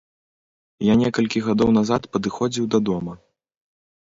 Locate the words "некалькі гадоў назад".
1.01-2.09